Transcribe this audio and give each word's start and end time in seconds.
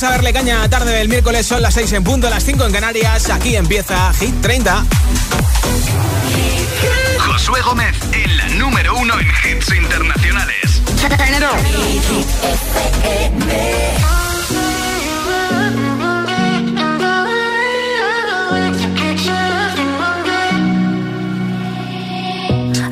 Vamos 0.00 0.12
a 0.12 0.16
darle 0.16 0.32
caña 0.32 0.68
tarde 0.68 0.92
del 0.92 1.08
miércoles, 1.08 1.44
son 1.44 1.60
las 1.60 1.74
6 1.74 1.94
en 1.94 2.04
punto, 2.04 2.30
las 2.30 2.44
5 2.44 2.66
en 2.66 2.72
Canarias. 2.72 3.30
Aquí 3.30 3.56
empieza 3.56 4.12
Hit 4.12 4.40
30. 4.40 4.86
Josué 7.18 7.60
Gómez 7.62 7.96
en 8.12 8.36
la 8.36 8.48
número 8.50 8.96
uno 8.96 9.14
en 9.18 9.26
hits 9.26 9.74
internacionales. 9.74 10.82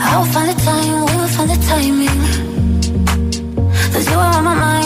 I 0.00 0.16
will 0.18 0.26
find 0.32 0.48
the 0.48 0.54
time, 0.64 1.04
we 1.04 1.14
will 1.14 1.28
find 1.28 1.50
the 1.50 1.56
timing. 1.68 2.20
Cause 3.92 4.10
you 4.10 4.18
are 4.18 4.38
on 4.38 4.44
my 4.44 4.54
mind, 4.56 4.85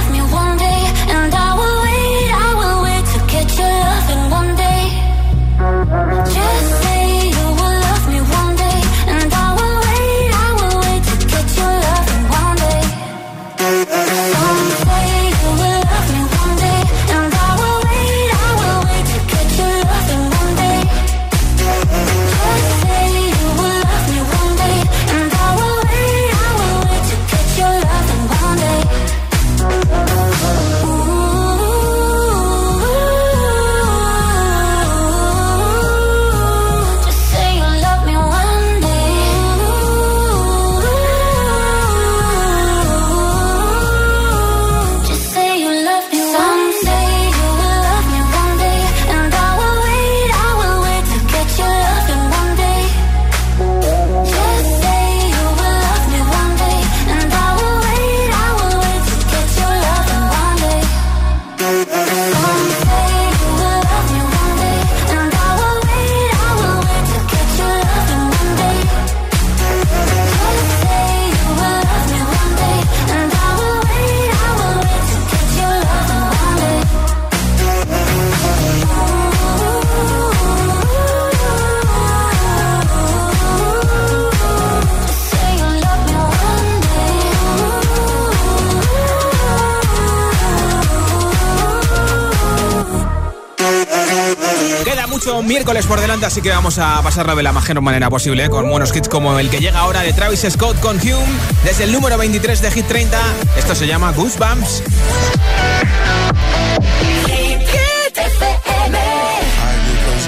delante, 96.21 96.25
así 96.25 96.41
que 96.41 96.49
vamos 96.49 96.77
a 96.77 97.01
pasarlo 97.01 97.35
de 97.35 97.43
la 97.43 97.51
mejor 97.51 97.81
manera 97.81 98.09
posible, 98.09 98.45
¿eh? 98.45 98.49
con 98.49 98.69
buenos 98.69 98.95
hits 98.95 99.07
como 99.09 99.37
el 99.39 99.49
que 99.49 99.59
llega 99.59 99.79
ahora 99.79 100.01
de 100.01 100.13
Travis 100.13 100.45
Scott 100.49 100.79
con 100.79 100.97
Hume, 100.97 101.39
desde 101.63 101.85
el 101.85 101.91
número 101.91 102.17
23 102.17 102.61
de 102.61 102.71
Hit 102.71 102.87
30. 102.87 103.17
Esto 103.57 103.75
se 103.75 103.87
llama 103.87 104.11
Goosebumps. 104.11 104.83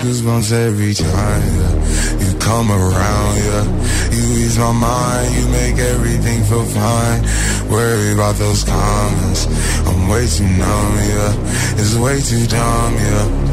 Goosebumps 0.03 0.51
every 0.51 0.93
time 0.93 1.07
yeah. 1.07 2.19
you 2.19 2.37
come 2.37 2.69
around. 2.69 3.37
Yeah, 3.37 3.63
you 4.11 4.23
ease 4.43 4.59
my 4.59 4.73
mind, 4.73 5.33
you 5.33 5.47
make 5.47 5.77
everything 5.79 6.43
feel 6.43 6.65
fine. 6.65 7.23
Worry 7.69 8.11
about 8.11 8.35
those 8.35 8.65
comments, 8.65 9.47
I'm 9.87 10.09
way 10.09 10.27
too 10.27 10.43
numb. 10.43 10.95
Yeah, 10.97 11.79
it's 11.79 11.95
way 11.95 12.19
too 12.19 12.45
dumb. 12.47 12.95
Yeah, 12.95 13.52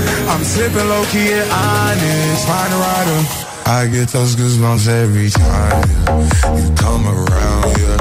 I'm 0.31 0.43
sipping 0.45 0.87
low 0.87 1.03
key 1.11 1.29
and 1.33 1.51
honest, 1.51 2.47
find 2.47 2.73
a 2.73 2.77
rider. 2.77 3.19
I 3.65 3.87
get 3.91 4.07
those 4.09 4.35
goosebumps 4.37 4.87
every 4.87 5.29
time 5.29 5.83
yeah. 6.07 6.55
you 6.57 6.73
come 6.75 7.05
around, 7.05 7.67
yeah. 7.83 7.99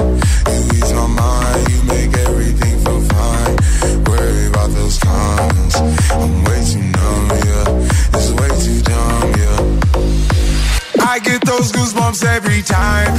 You 0.54 0.62
ease 0.78 0.92
my 0.92 1.06
mind, 1.08 1.68
you 1.72 1.82
make 1.84 2.12
everything 2.28 2.78
feel 2.84 3.00
fine. 3.14 3.56
Worry 4.04 4.46
about 4.46 4.70
those 4.70 4.96
comments, 4.98 5.76
I'm 6.22 6.44
way 6.44 6.62
too 6.70 6.86
numb, 6.96 7.28
yeah. 7.50 8.16
It's 8.16 8.30
way 8.38 8.50
too 8.62 8.80
dumb, 8.90 9.26
yeah. 9.42 11.10
I 11.12 11.18
get 11.18 11.44
those 11.44 11.72
goosebumps 11.72 12.24
every 12.24 12.62
time. 12.62 13.12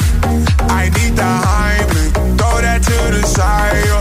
I 0.71 0.83
need 0.95 1.13
the 1.19 1.31
Heimlich, 1.45 2.13
throw 2.37 2.61
that 2.61 2.81
to 2.83 3.19
the 3.19 3.27
side. 3.27 4.00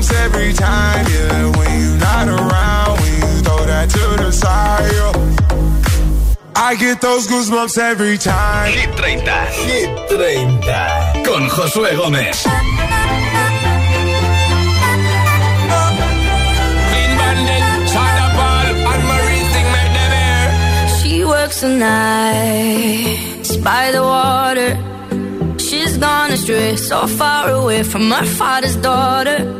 Yeah. 0.00 0.16
I 0.16 0.16
get 0.16 0.20
those 0.20 0.24
goosebumps 0.24 0.24
every 0.24 0.52
time, 0.52 1.06
yeah. 1.12 1.56
When 1.56 1.80
you're 1.80 1.98
not 1.98 2.28
around, 2.28 3.00
when 3.00 3.12
you 3.12 3.42
throw 3.42 3.64
that 3.66 3.90
to 3.90 4.04
the 4.22 4.30
side. 4.32 4.92
Yeah. 4.92 5.12
I 6.56 6.74
get 6.74 7.00
those 7.00 7.26
goosebumps 7.26 7.78
every 7.78 8.18
time. 8.18 8.72
Hit 8.72 8.94
30. 8.94 9.20
Hit 9.68 10.08
30. 10.08 11.24
Con 11.24 11.48
Josué 11.48 11.94
Gómez. 11.96 12.42
Clean 16.90 17.12
bandit, 17.18 17.64
Sean 17.92 18.30
Paul, 18.36 18.66
Anne-Marie 18.92 19.44
thing 19.52 19.68
make 19.76 19.92
them 19.98 20.12
air. 20.12 20.48
She 21.00 21.24
works 21.24 21.60
the 21.60 21.68
nights 21.68 23.56
by 23.56 23.90
the 23.92 24.02
water. 24.02 24.78
She's 25.58 25.96
gone 25.98 26.30
astray, 26.32 26.76
so 26.76 27.06
far 27.06 27.50
away 27.50 27.82
from 27.82 28.10
her 28.10 28.24
father's 28.24 28.76
daughter. 28.76 29.59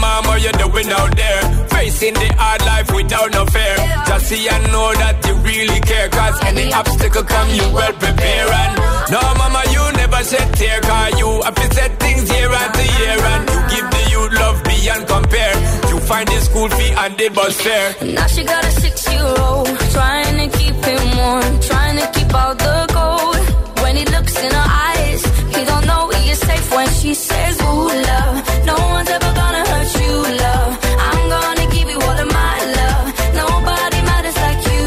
Single 0.00 0.22
mom, 0.22 0.24
what 0.26 0.42
you 0.42 0.52
doing 0.52 0.90
out 0.92 1.14
there? 1.16 1.40
Facing 1.68 2.14
the 2.14 2.28
hard 2.38 2.60
life 2.64 2.88
without 2.94 3.30
no 3.32 3.44
fear. 3.46 3.76
Just 4.06 4.26
see 4.26 4.48
and 4.48 4.64
know 4.72 4.92
that 4.94 5.16
you 5.26 5.34
really 5.44 5.80
care. 5.80 6.08
Cause 6.08 6.36
any 6.44 6.72
obstacle 6.72 7.24
come, 7.24 7.50
you 7.50 7.66
well 7.72 7.92
prepare. 7.92 8.48
And 8.48 8.72
no, 9.12 9.20
mama, 9.36 9.62
you 9.70 9.84
never 10.00 10.22
said 10.24 10.48
tear. 10.54 10.80
Cause 10.80 11.18
you 11.18 11.42
have 11.42 11.54
to 11.54 11.74
set 11.74 12.00
things 12.00 12.30
year 12.32 12.50
after 12.50 12.86
year. 13.00 13.18
And 13.32 13.42
you 13.52 13.60
give 13.72 13.86
the 13.90 14.02
youth 14.12 14.32
love 14.40 14.58
beyond 14.64 15.06
compare. 15.06 15.54
You 15.90 15.98
find 16.00 16.28
the 16.28 16.40
school 16.40 16.68
fee 16.68 16.92
and 16.96 17.12
the 17.18 17.28
bus 17.28 17.60
fare. 17.60 17.88
Now 18.14 18.26
she 18.26 18.42
got 18.44 18.64
a 18.64 18.70
six-year-old 18.70 19.68
trying 19.92 20.36
to 20.40 20.58
keep 20.58 20.76
him 20.84 21.04
warm, 21.18 21.60
trying 21.60 21.96
to 22.00 22.06
keep 22.16 22.32
out 22.34 22.56
the 22.58 22.86
cold. 22.96 23.36
When 23.84 23.96
he 23.96 24.04
looks 24.06 24.34
in 24.44 24.50
her 24.52 24.68
eyes, 24.88 25.20
he 25.54 25.64
don't 25.64 25.86
know 25.86 26.08
he 26.16 26.30
is 26.30 26.38
safe 26.38 26.70
when 26.72 26.88
she 27.00 27.12
says, 27.14 27.60
"Ooh, 27.60 27.88
love, 28.10 28.36
no 28.64 28.76
one's 28.96 29.10
ever 29.10 29.32
gonna 29.34 29.59
hurt 29.92 30.02
you, 30.02 30.16
love. 30.44 30.72
I'm 31.08 31.28
gonna 31.28 31.66
give 31.74 31.88
you 31.88 31.98
all 31.98 32.18
of 32.24 32.28
my 32.32 32.56
love. 32.78 33.06
Nobody 33.34 33.98
matters 34.02 34.36
like 34.36 34.62
you." 34.70 34.84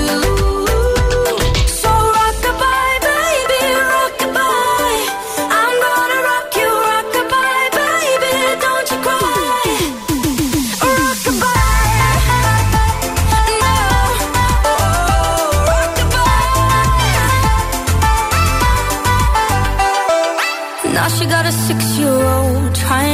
So 1.82 1.92
rockabye, 2.16 2.96
baby, 3.08 3.62
rockabye. 3.92 5.00
I'm 5.62 5.76
gonna 5.86 6.20
rock 6.30 6.50
you, 6.62 6.70
rockabye, 6.90 7.66
baby. 7.80 8.34
Don't 8.64 8.88
you 8.92 9.00
cry. 9.06 9.22
Now 20.96 21.08
she 21.16 21.26
got 21.26 21.46
a 21.46 21.52
six-year-old 21.52 22.76
trying 22.76 23.14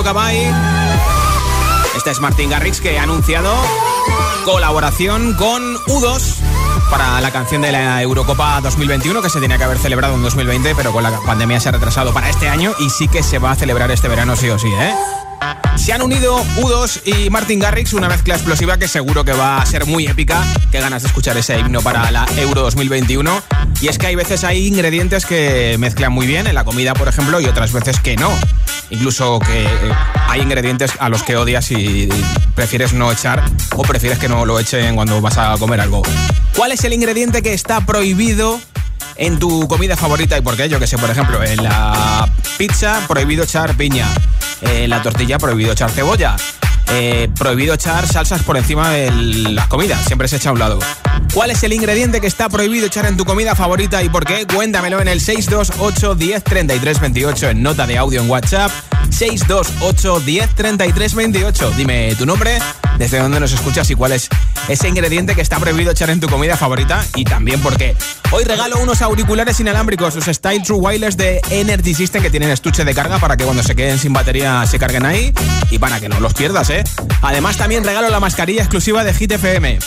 Rockabye. 0.00 0.50
Este 1.94 2.10
es 2.10 2.20
Martín 2.20 2.48
Garrix 2.48 2.80
que 2.80 2.98
ha 2.98 3.02
anunciado 3.02 3.54
colaboración 4.46 5.34
con 5.34 5.76
U2 5.88 6.36
para 6.90 7.20
la 7.20 7.30
canción 7.30 7.60
de 7.60 7.70
la 7.70 8.00
Eurocopa 8.00 8.62
2021 8.62 9.20
que 9.20 9.28
se 9.28 9.40
tenía 9.40 9.58
que 9.58 9.64
haber 9.64 9.76
celebrado 9.76 10.14
en 10.14 10.22
2020 10.22 10.74
pero 10.74 10.92
con 10.92 11.02
la 11.02 11.20
pandemia 11.20 11.60
se 11.60 11.68
ha 11.68 11.72
retrasado 11.72 12.14
para 12.14 12.30
este 12.30 12.48
año 12.48 12.72
y 12.78 12.88
sí 12.88 13.08
que 13.08 13.22
se 13.22 13.38
va 13.38 13.50
a 13.50 13.56
celebrar 13.56 13.90
este 13.90 14.08
verano 14.08 14.36
sí 14.36 14.48
o 14.48 14.58
sí, 14.58 14.68
¿eh? 14.68 14.94
Se 15.76 15.92
han 15.92 16.02
unido 16.02 16.44
U2 16.58 17.00
y 17.04 17.30
Martin 17.30 17.58
Garrix, 17.58 17.94
una 17.94 18.08
mezcla 18.08 18.34
explosiva 18.34 18.78
que 18.78 18.86
seguro 18.86 19.24
que 19.24 19.32
va 19.32 19.60
a 19.60 19.66
ser 19.66 19.86
muy 19.86 20.06
épica. 20.06 20.42
Qué 20.70 20.78
ganas 20.80 21.02
de 21.02 21.08
escuchar 21.08 21.36
ese 21.36 21.58
himno 21.58 21.80
para 21.80 22.10
la 22.10 22.26
Euro 22.36 22.62
2021. 22.62 23.42
Y 23.80 23.88
es 23.88 23.98
que 23.98 24.08
hay 24.08 24.14
veces 24.14 24.44
hay 24.44 24.66
ingredientes 24.66 25.24
que 25.24 25.76
mezclan 25.78 26.12
muy 26.12 26.26
bien 26.26 26.46
en 26.46 26.54
la 26.54 26.64
comida, 26.64 26.92
por 26.94 27.08
ejemplo, 27.08 27.40
y 27.40 27.46
otras 27.46 27.72
veces 27.72 27.98
que 27.98 28.16
no. 28.16 28.30
Incluso 28.90 29.38
que 29.40 29.66
hay 30.28 30.42
ingredientes 30.42 30.92
a 30.98 31.08
los 31.08 31.22
que 31.22 31.36
odias 31.36 31.70
y 31.70 32.08
prefieres 32.54 32.92
no 32.92 33.10
echar 33.10 33.42
o 33.76 33.82
prefieres 33.82 34.18
que 34.18 34.28
no 34.28 34.44
lo 34.44 34.60
echen 34.60 34.96
cuando 34.96 35.20
vas 35.20 35.38
a 35.38 35.56
comer 35.58 35.80
algo. 35.80 36.02
¿Cuál 36.54 36.72
es 36.72 36.84
el 36.84 36.92
ingrediente 36.92 37.42
que 37.42 37.54
está 37.54 37.86
prohibido 37.86 38.60
en 39.16 39.38
tu 39.38 39.66
comida 39.68 39.96
favorita 39.96 40.36
y 40.38 40.40
por 40.40 40.56
qué. 40.56 40.68
Yo 40.68 40.78
que 40.78 40.86
sé, 40.86 40.98
por 40.98 41.10
ejemplo, 41.10 41.42
en 41.42 41.62
la 41.62 42.28
pizza 42.58 43.00
prohibido 43.08 43.44
echar 43.44 43.76
piña, 43.76 44.06
en 44.62 44.90
la 44.90 45.02
tortilla 45.02 45.38
prohibido 45.38 45.72
echar 45.72 45.90
cebolla, 45.90 46.36
eh, 46.92 47.28
prohibido 47.38 47.74
echar 47.74 48.06
salsas 48.06 48.42
por 48.42 48.56
encima 48.56 48.90
de 48.90 49.10
las 49.10 49.68
comidas, 49.68 50.04
siempre 50.06 50.28
se 50.28 50.36
echa 50.36 50.50
a 50.50 50.52
un 50.52 50.58
lado. 50.58 50.78
¿Cuál 51.32 51.50
es 51.50 51.62
el 51.62 51.72
ingrediente 51.72 52.20
que 52.20 52.26
está 52.26 52.48
prohibido 52.48 52.86
echar 52.86 53.06
en 53.06 53.16
tu 53.16 53.24
comida 53.24 53.54
favorita 53.54 54.02
y 54.02 54.08
por 54.08 54.24
qué? 54.24 54.46
Cuéntamelo 54.46 55.00
en 55.00 55.06
el 55.06 55.20
628 55.20 56.16
10 56.16 56.44
28 57.00 57.50
en 57.50 57.62
nota 57.62 57.86
de 57.86 57.96
audio 57.96 58.20
en 58.20 58.28
WhatsApp. 58.28 58.72
628 59.10 60.20
10 60.20 61.14
28. 61.14 61.70
Dime 61.76 62.14
tu 62.16 62.26
nombre, 62.26 62.58
desde 62.98 63.18
dónde 63.18 63.38
nos 63.38 63.52
escuchas 63.52 63.88
y 63.90 63.94
cuál 63.94 64.12
es 64.12 64.28
ese 64.68 64.88
ingrediente 64.88 65.34
que 65.34 65.40
está 65.40 65.58
prohibido 65.58 65.92
echar 65.92 66.10
en 66.10 66.20
tu 66.20 66.28
comida 66.28 66.56
favorita 66.56 67.04
y 67.14 67.24
también 67.24 67.60
por 67.60 67.76
qué. 67.76 67.96
Hoy 68.32 68.44
regalo 68.44 68.78
unos 68.80 69.02
auriculares 69.02 69.58
inalámbricos, 69.60 70.14
los 70.14 70.24
Style 70.24 70.62
True 70.62 70.78
Wireless 70.78 71.16
de 71.16 71.40
Energy 71.50 71.94
System 71.94 72.22
que 72.22 72.30
tienen 72.30 72.50
estuche 72.50 72.84
de 72.84 72.94
carga 72.94 73.18
para 73.18 73.36
que 73.36 73.44
cuando 73.44 73.62
se 73.62 73.74
queden 73.74 73.98
sin 73.98 74.12
batería 74.12 74.64
se 74.66 74.78
carguen 74.78 75.04
ahí 75.04 75.32
y 75.70 75.78
para 75.78 76.00
que 76.00 76.08
no 76.08 76.20
los 76.20 76.34
pierdas, 76.34 76.70
¿eh? 76.70 76.79
Además 77.22 77.56
también 77.56 77.84
regalo 77.84 78.08
la 78.10 78.20
mascarilla 78.20 78.62
exclusiva 78.62 79.04
de 79.04 79.14
Hit 79.14 79.32
FM 79.32 79.78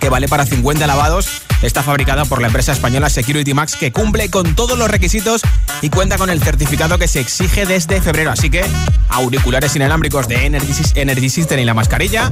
que 0.00 0.08
vale 0.08 0.28
para 0.28 0.46
50 0.46 0.86
lavados. 0.86 1.42
Está 1.62 1.82
fabricada 1.82 2.24
por 2.24 2.40
la 2.40 2.46
empresa 2.46 2.72
española 2.72 3.10
Security 3.10 3.52
Max 3.52 3.74
que 3.74 3.90
cumple 3.90 4.30
con 4.30 4.54
todos 4.54 4.78
los 4.78 4.88
requisitos 4.88 5.42
y 5.82 5.90
cuenta 5.90 6.16
con 6.16 6.30
el 6.30 6.40
certificado 6.40 6.98
que 6.98 7.08
se 7.08 7.20
exige 7.20 7.66
desde 7.66 8.00
febrero. 8.00 8.30
Así 8.30 8.48
que 8.48 8.64
auriculares 9.08 9.74
inalámbricos 9.74 10.28
de 10.28 10.46
Energy, 10.46 11.28
System 11.28 11.58
y 11.58 11.64
la 11.64 11.74
mascarilla 11.74 12.30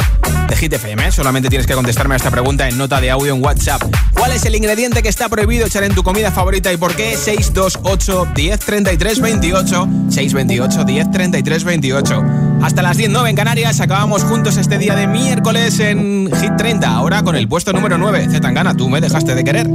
de 0.49 0.57
Hit 0.57 0.73
FM. 0.73 1.11
Solamente 1.11 1.49
tienes 1.49 1.67
que 1.67 1.75
contestarme 1.75 2.15
a 2.15 2.19
esta 2.19 2.31
pregunta 2.31 2.69
en 2.69 2.79
nota 2.79 3.01
de 3.01 3.11
audio 3.11 3.35
en 3.35 3.45
WhatsApp. 3.45 3.83
¿Cuál 4.13 4.33
es 4.33 4.45
el 4.45 4.55
ingrediente 4.55 5.03
que 5.03 5.09
está 5.09 5.29
prohibido 5.29 5.67
echar 5.67 5.85
en 5.85 5.95
tu 5.95 6.03
comida 6.03 6.31
favorita 6.31 6.73
y 6.73 6.77
por 6.77 6.95
qué? 6.95 7.17
628 7.17 8.29
10 8.35 8.61
33 8.61 9.21
28 9.21 9.89
628 10.11 10.85
10 10.85 11.11
33 11.11 11.65
28 11.65 12.25
Hasta 12.63 12.83
las 12.83 12.97
10, 12.97 13.11
9 13.11 13.31
en 13.31 13.37
Canarias. 13.37 13.81
Acabamos 13.81 14.23
juntos 14.25 14.57
este 14.57 14.79
día 14.79 14.95
de 14.95 15.07
miércoles 15.07 15.79
en 15.81 16.31
Hit 16.41 16.57
30. 16.57 16.89
Ahora 16.89 17.23
con 17.23 17.36
el 17.37 17.49
puesto 17.49 17.73
número 17.73 17.99
9. 17.99 18.29
Zetangana, 18.31 18.75
tú 18.75 18.89
me 18.89 19.01
dejaste 19.01 19.35
de 19.35 19.45
querer. 19.45 19.67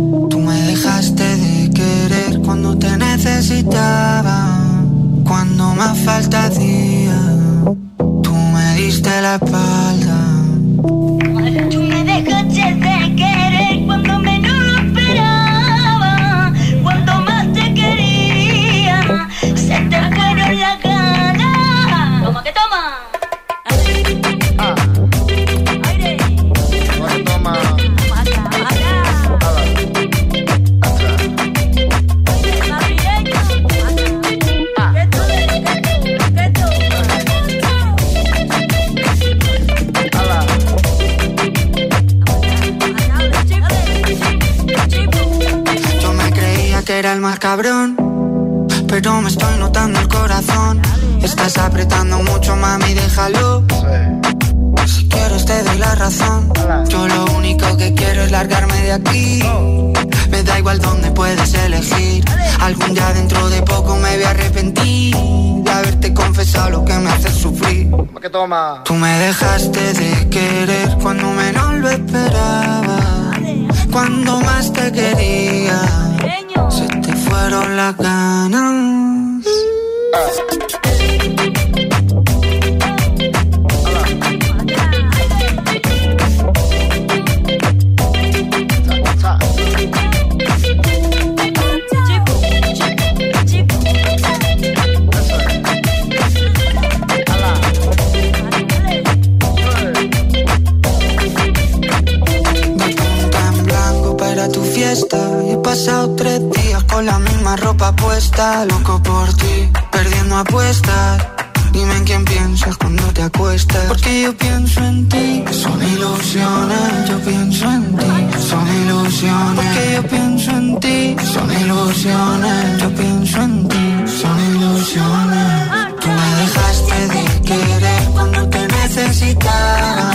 Loco 108.42 109.00
por 109.04 109.32
ti, 109.36 109.70
perdiendo 109.92 110.36
apuestas. 110.36 111.28
Dime 111.72 111.96
en 111.96 112.04
quién 112.06 112.26
piensas 112.26 112.76
cuando 112.76 113.04
te 113.14 113.22
acuestas. 113.22 113.86
Porque 113.88 114.24
yo 114.24 114.36
pienso 114.36 114.84
en 114.84 115.08
ti. 115.08 115.44
Son 115.52 115.80
ilusiones, 115.80 117.08
yo 117.08 117.20
pienso 117.20 117.66
en 117.72 117.96
ti. 117.96 118.06
Son 118.50 118.68
ilusiones. 118.82 119.56
Porque 119.56 119.94
yo 119.94 120.04
pienso 120.08 120.52
en 120.52 120.80
ti. 120.80 121.16
Son 121.34 121.52
ilusiones, 121.62 122.82
yo 122.82 122.90
pienso 122.96 123.42
en 123.44 123.68
ti. 123.70 123.96
Son 124.20 124.38
ilusiones. 124.56 126.00
Tú 126.02 126.08
me 126.08 126.30
dejaste 126.42 127.08
de 127.14 127.42
querer 127.42 128.04
cuando 128.12 128.50
te 128.50 128.68
necesitaba. 128.68 130.12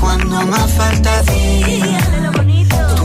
Cuando 0.00 0.46
más 0.46 0.70
falta 0.70 1.10
hacía 1.18 1.98
Tú 2.96 3.04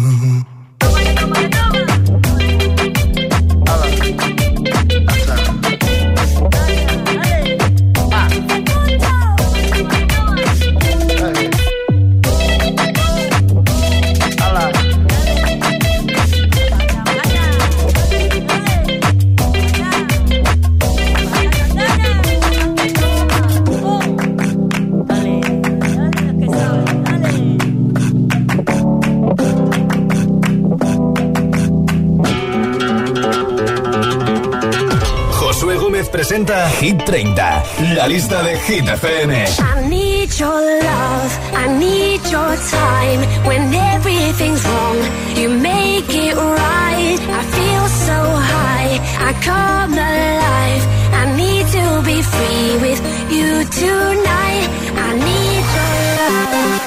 presenta 36.45 36.69
Hit 36.79 37.03
30, 37.05 37.63
la 37.95 38.07
lista 38.07 38.41
de 38.43 38.57
Hit 38.57 38.87
FM. 38.87 39.31
I 39.31 39.87
need 39.87 40.29
your 40.39 40.61
love, 40.81 41.39
I 41.53 41.67
need 41.77 42.21
your 42.31 42.57
time. 42.69 43.21
When 43.45 43.73
everything's 43.73 44.63
wrong, 44.65 44.97
you 45.35 45.49
make 45.49 46.09
it 46.09 46.35
right. 46.35 47.19
I 47.19 47.43
feel 47.43 47.87
so 48.07 48.13
high, 48.53 48.99
I 49.19 49.33
come 49.43 49.93
alive. 49.93 50.85
I 51.13 51.25
need 51.35 51.67
to 51.67 52.01
be 52.03 52.21
free 52.21 52.77
with 52.81 53.01
you 53.29 53.63
tonight. 53.65 54.69
I 54.95 55.13
need 55.13 55.65
your 55.75 55.93
love. 56.17 56.81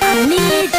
I 0.00 0.26
need 0.28 0.77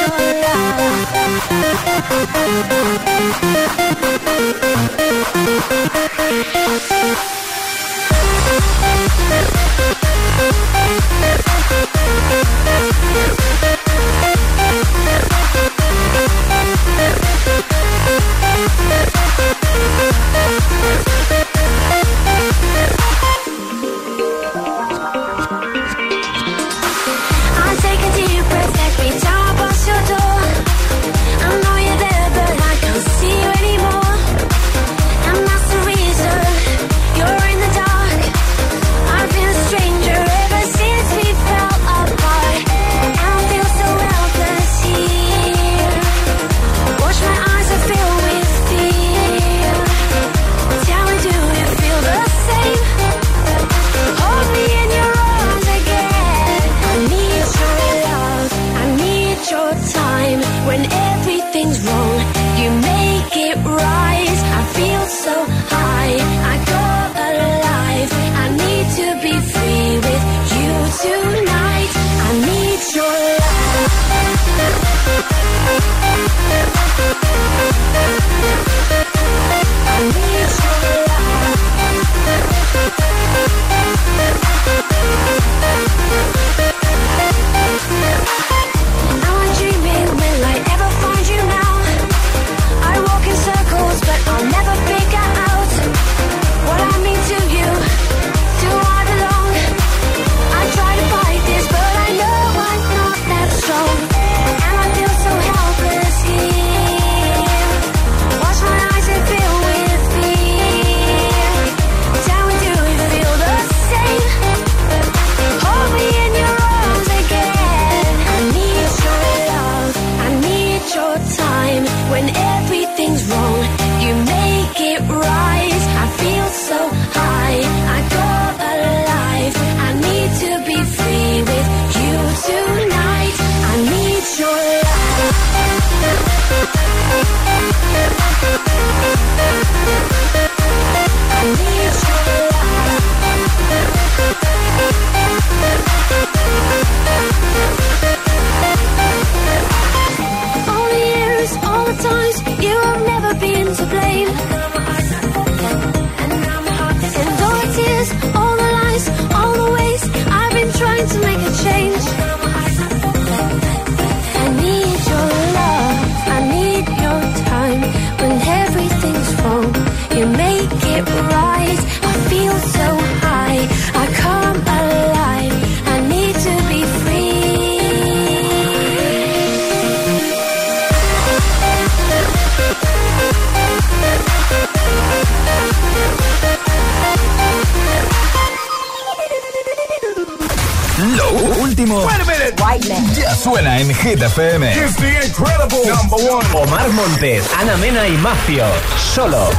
Macio, 198.21 198.65
solo 198.97 199.58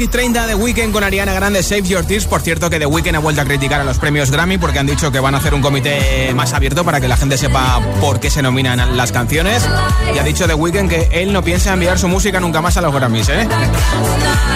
Hit 0.00 0.12
30 0.12 0.46
de 0.46 0.54
Weekend 0.54 0.94
con 0.94 1.04
Ariana 1.04 1.34
Grande, 1.34 1.62
Save 1.62 1.82
Your 1.82 2.06
Tears. 2.06 2.24
Por 2.24 2.40
cierto, 2.40 2.70
que 2.70 2.78
The 2.78 2.86
Weekend 2.86 3.16
ha 3.16 3.18
vuelto 3.18 3.42
a 3.42 3.44
criticar 3.44 3.82
a 3.82 3.84
los 3.84 3.98
premios 3.98 4.30
Grammy 4.30 4.56
porque 4.56 4.78
han 4.78 4.86
dicho 4.86 5.12
que 5.12 5.20
van 5.20 5.34
a 5.34 5.38
hacer 5.38 5.52
un 5.52 5.60
comité 5.60 6.32
más 6.32 6.54
abierto 6.54 6.86
para 6.86 7.02
que 7.02 7.06
la 7.06 7.18
gente 7.18 7.36
sepa 7.36 7.82
por 8.00 8.18
qué 8.18 8.30
se 8.30 8.40
nominan 8.40 8.96
las 8.96 9.12
canciones. 9.12 9.62
Y 10.14 10.18
ha 10.18 10.22
dicho 10.22 10.46
The 10.46 10.54
Weekend 10.54 10.88
que 10.88 11.08
él 11.12 11.34
no 11.34 11.44
piensa 11.44 11.74
enviar 11.74 11.98
su 11.98 12.08
música 12.08 12.40
nunca 12.40 12.62
más 12.62 12.78
a 12.78 12.80
los 12.80 12.94
Grammys, 12.94 13.28
¿eh? 13.28 13.46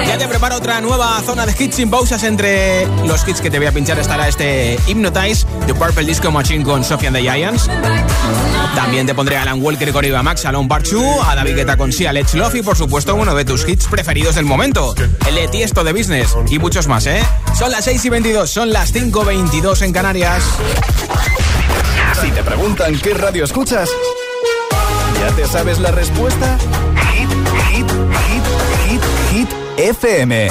Ya 0.07 0.17
te 0.17 0.27
preparo 0.27 0.57
otra 0.57 0.81
nueva 0.81 1.21
zona 1.21 1.45
de 1.45 1.55
hits 1.59 1.77
sin 1.77 1.91
pausas. 1.91 2.23
Entre 2.23 2.87
los 3.07 3.29
hits 3.29 3.43
que 3.43 3.51
te 3.51 3.59
voy 3.59 3.67
a 3.67 3.73
pinchar 3.73 3.99
estará 3.99 4.27
este 4.29 4.79
Hypnotize 4.87 5.47
de 5.67 5.75
Purple 5.75 6.05
Disco 6.05 6.31
Machine 6.31 6.65
con 6.65 6.83
Sophie 6.83 7.09
and 7.09 7.19
the 7.19 7.23
Giants. 7.23 7.69
También 8.75 9.07
te 9.07 9.15
pondré 9.15 9.37
a 9.37 9.43
Alan 9.43 9.63
Walker 9.63 9.93
con 9.93 10.05
Iba 10.05 10.23
Max, 10.23 10.47
Alon 10.47 10.69
Parchu, 10.69 11.05
a 11.23 11.35
David 11.35 11.57
Guetta 11.57 11.77
con 11.77 11.93
Sia 11.93 12.15
Let's 12.15 12.35
Love 12.35 12.55
y 12.57 12.63
por 12.63 12.77
supuesto 12.77 13.15
uno 13.15 13.35
de 13.35 13.45
tus 13.45 13.69
hits 13.69 13.87
preferidos 13.87 14.35
del 14.35 14.47
momento, 14.47 14.95
de 15.35 15.49
Tiesto 15.49 15.83
de 15.83 15.93
Business 15.93 16.37
y 16.49 16.59
muchos 16.59 16.87
más, 16.87 17.07
¿eh? 17.07 17.21
Son 17.59 17.71
las 17.71 17.85
6 17.85 18.05
y 18.05 18.09
22, 18.09 18.49
son 18.49 18.73
las 18.73 18.93
5 18.93 19.23
y 19.23 19.27
22 19.27 19.83
en 19.83 19.93
Canarias. 19.93 20.45
Si 22.21 22.31
te 22.31 22.43
preguntan 22.43 22.97
qué 23.01 23.15
radio 23.15 23.45
escuchas, 23.45 23.91
¿ya 25.21 25.35
te 25.35 25.47
sabes 25.47 25.81
la 25.81 25.91
respuesta? 25.91 26.57
Hit, 27.13 27.31
hit, 27.69 27.91
hit, 28.29 28.45
hit, 28.87 29.03
hit, 29.33 29.49
FM. 29.79 30.51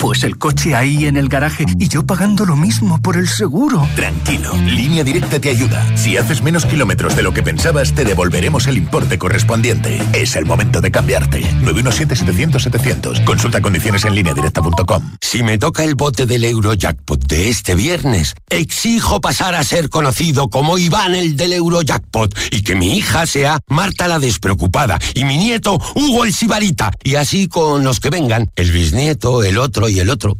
Pues 0.00 0.24
el 0.24 0.38
coche 0.38 0.74
ahí 0.74 1.04
en 1.04 1.18
el 1.18 1.28
garaje 1.28 1.66
y 1.78 1.88
yo 1.88 2.06
pagando 2.06 2.46
lo 2.46 2.56
mismo 2.56 3.02
por 3.02 3.18
el 3.18 3.28
seguro. 3.28 3.86
Tranquilo, 3.94 4.50
Línea 4.56 5.04
Directa 5.04 5.38
te 5.38 5.50
ayuda. 5.50 5.94
Si 5.94 6.16
haces 6.16 6.42
menos 6.42 6.64
kilómetros 6.64 7.14
de 7.16 7.22
lo 7.22 7.34
que 7.34 7.42
pensabas, 7.42 7.92
te 7.92 8.06
devolveremos 8.06 8.66
el 8.66 8.78
importe 8.78 9.18
correspondiente. 9.18 10.00
Es 10.14 10.36
el 10.36 10.46
momento 10.46 10.80
de 10.80 10.90
cambiarte. 10.90 11.42
917-700-700. 11.42 13.24
Consulta 13.24 13.60
condiciones 13.60 14.06
en 14.06 14.14
lineadirecta.com. 14.14 15.16
Si 15.20 15.42
me 15.42 15.58
toca 15.58 15.84
el 15.84 15.96
bote 15.96 16.24
del 16.24 16.44
Eurojackpot 16.44 17.26
de 17.26 17.50
este 17.50 17.74
viernes, 17.74 18.34
exijo 18.48 19.20
pasar 19.20 19.54
a 19.54 19.62
ser 19.64 19.90
conocido 19.90 20.48
como 20.48 20.78
Iván 20.78 21.14
el 21.14 21.36
del 21.36 21.52
Eurojackpot 21.52 22.34
y 22.50 22.62
que 22.62 22.74
mi 22.74 22.96
hija 22.96 23.26
sea 23.26 23.60
Marta 23.68 24.08
la 24.08 24.18
despreocupada 24.18 24.98
y 25.12 25.24
mi 25.24 25.36
nieto 25.36 25.78
Hugo 25.94 26.24
el 26.24 26.32
Sibarita. 26.32 26.90
Y 27.04 27.16
así 27.16 27.48
con 27.48 27.84
los 27.84 28.00
que 28.00 28.08
vengan, 28.08 28.50
el 28.56 28.72
bisnieto, 28.72 29.44
el 29.44 29.58
otro 29.58 29.89
y 29.90 30.00
el 30.00 30.10
otro. 30.10 30.36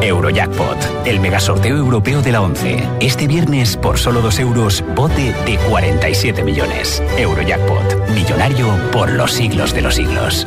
Eurojackpot, 0.00 1.06
el 1.06 1.20
megasorteo 1.20 1.76
europeo 1.76 2.22
de 2.22 2.32
la 2.32 2.42
11. 2.42 2.88
Este 3.00 3.26
viernes, 3.26 3.76
por 3.76 3.98
solo 3.98 4.20
2 4.20 4.38
euros, 4.40 4.84
bote 4.96 5.32
de 5.46 5.58
47 5.68 6.42
millones. 6.42 7.02
Eurojackpot, 7.16 8.08
millonario 8.10 8.68
por 8.90 9.12
los 9.12 9.32
siglos 9.32 9.72
de 9.72 9.82
los 9.82 9.94
siglos. 9.94 10.46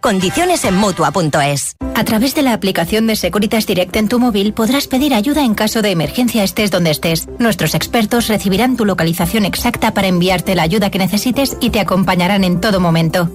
Condiciones 0.00 0.64
en 0.64 0.76
Mutua.es. 0.76 1.76
A 1.94 2.04
través 2.04 2.34
de 2.34 2.42
la 2.42 2.52
aplicación 2.52 3.08
de 3.08 3.16
Securitas 3.16 3.66
Direct 3.66 3.96
en 3.96 4.08
tu 4.08 4.20
móvil 4.20 4.52
podrás 4.52 4.86
pedir 4.86 5.12
ayuda 5.12 5.44
en 5.44 5.54
caso 5.54 5.82
de 5.82 5.90
emergencia 5.90 6.44
estés 6.44 6.70
donde 6.70 6.90
estés. 6.90 7.26
Nuestros 7.38 7.74
expertos 7.74 8.28
recibirán 8.28 8.76
tu 8.76 8.84
localización 8.84 9.44
exacta 9.44 9.94
para 9.94 10.06
enviarte 10.06 10.54
la 10.54 10.62
ayuda 10.62 10.90
que 10.90 10.98
necesites 10.98 11.56
y 11.60 11.70
te 11.70 11.80
acompañarán 11.80 12.44
en 12.44 12.60
todo 12.60 12.78
momento. 12.78 13.28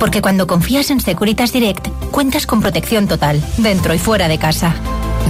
Porque 0.00 0.22
cuando 0.22 0.46
confías 0.46 0.90
en 0.90 1.00
Securitas 1.00 1.52
Direct, 1.52 1.88
cuentas 2.10 2.46
con 2.46 2.62
protección 2.62 3.06
total, 3.06 3.42
dentro 3.58 3.92
y 3.92 3.98
fuera 3.98 4.28
de 4.28 4.38
casa. 4.38 4.74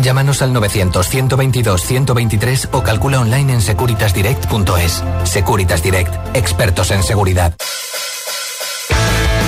Llámanos 0.02 0.42
al 0.42 0.54
900-122-123 0.54 2.68
o 2.70 2.84
calcula 2.84 3.20
online 3.20 3.54
en 3.54 3.60
securitasdirect.es. 3.60 5.02
Securitas 5.24 5.82
Direct, 5.82 6.14
expertos 6.36 6.92
en 6.92 7.02
seguridad. 7.02 7.56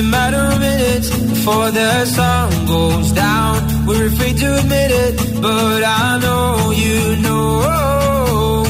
A 0.00 0.02
matter 0.02 0.38
of 0.38 0.58
minutes 0.60 1.10
before 1.10 1.70
the 1.70 2.06
sun 2.06 2.48
goes 2.64 3.12
down. 3.12 3.86
We're 3.86 4.06
afraid 4.06 4.38
to 4.38 4.58
admit 4.60 4.90
it, 4.90 5.42
but 5.42 5.82
I 5.84 6.18
know 6.22 6.70
you 6.70 7.16
know, 7.20 8.64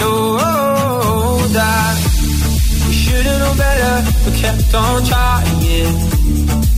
know 0.00 1.46
that 1.58 1.94
we 2.88 2.92
should've 2.92 3.38
known 3.38 3.56
better, 3.56 3.94
but 4.24 4.34
kept 4.34 4.74
on 4.74 5.04
trying. 5.04 5.62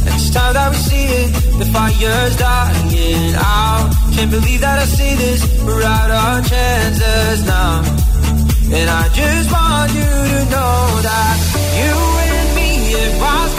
And 0.05 0.13
it's 0.13 0.29
time 0.29 0.53
that 0.53 0.69
we 0.73 0.77
see 0.77 1.07
it, 1.21 1.29
the 1.59 1.65
fire's 1.73 2.37
dying 2.37 3.35
out. 3.35 3.89
Can't 4.13 4.31
believe 4.31 4.61
that 4.61 4.79
I 4.79 4.85
see 4.85 5.15
this, 5.15 5.41
we're 5.65 5.83
out 5.83 6.11
our 6.11 6.43
chances 6.43 7.47
now. 7.47 7.81
And 8.77 8.91
I 8.91 9.09
just 9.21 9.51
want 9.51 9.89
you 9.95 10.11
to 10.33 10.41
know 10.53 11.01
that 11.09 11.37
you 11.81 12.16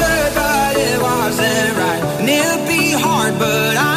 good, 0.03 0.29
but 0.39 0.71
it 0.77 0.97
wasn't 1.01 1.71
right. 1.81 2.03
And 2.19 2.29
it'll 2.29 2.67
be 2.67 2.91
hard, 2.91 3.33
but 3.39 3.77
I 3.77 3.96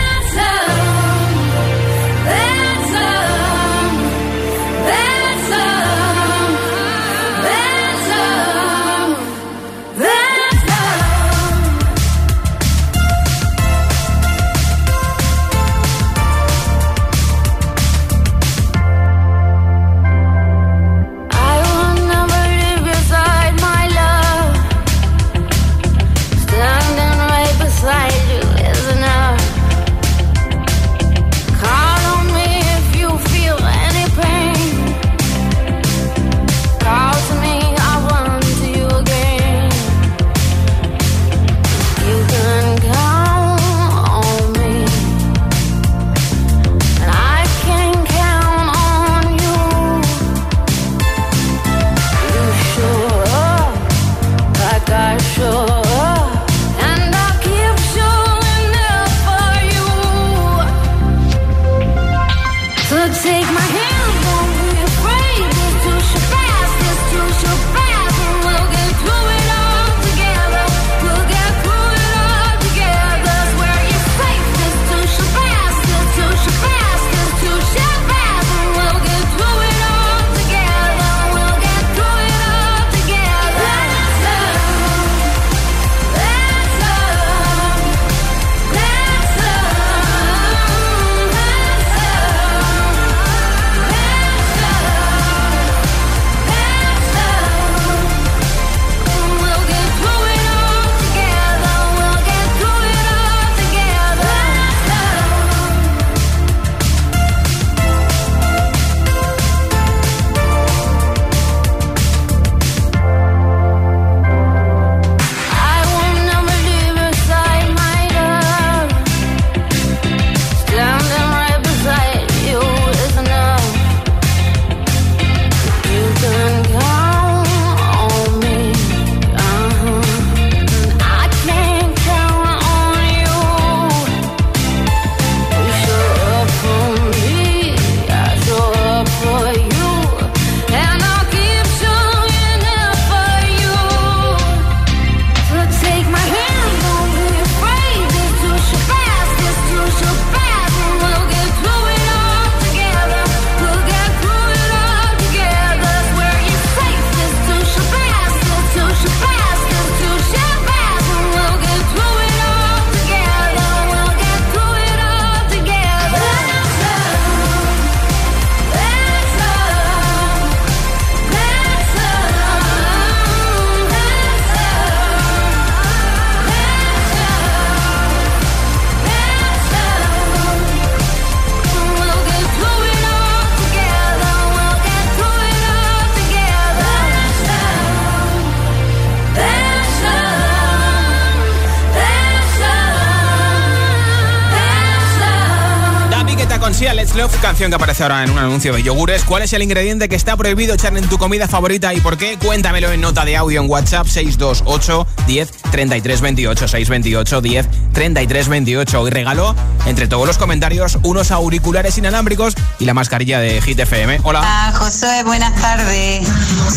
Let's 196.81 197.15
Love, 197.15 197.33
canción 197.41 197.69
que 197.69 197.75
aparece 197.75 198.01
ahora 198.01 198.23
en 198.23 198.31
un 198.31 198.39
anuncio 198.39 198.73
de 198.73 198.81
yogures. 198.81 199.23
¿Cuál 199.23 199.43
es 199.43 199.53
el 199.53 199.61
ingrediente 199.61 200.09
que 200.09 200.15
está 200.15 200.35
prohibido 200.35 200.73
echar 200.73 200.97
en 200.97 201.07
tu 201.07 201.19
comida 201.19 201.47
favorita 201.47 201.93
y 201.93 202.01
por 202.01 202.17
qué? 202.17 202.39
Cuéntamelo 202.39 202.91
en 202.91 202.99
nota 202.99 203.23
de 203.23 203.37
audio 203.37 203.61
en 203.61 203.69
WhatsApp 203.69 204.07
628 204.07 205.07
10 205.27 205.51
33 205.71 206.21
28 206.21 206.67
628 206.67 207.41
10 207.41 207.67
33 207.93 208.47
28 208.49 209.07
y 209.07 209.09
regalo 209.11 209.55
entre 209.85 210.07
todos 210.07 210.25
los 210.25 210.39
comentarios 210.39 210.97
unos 211.03 211.29
auriculares 211.31 211.97
inalámbricos 211.99 212.55
y 212.79 212.85
la 212.85 212.95
mascarilla 212.95 213.39
de 213.39 213.61
Hit 213.61 213.79
FM. 213.79 214.19
Hola. 214.23 214.41
Ah, 214.43 214.73
José, 214.75 215.23
buenas 215.23 215.55
tardes. 215.61 216.27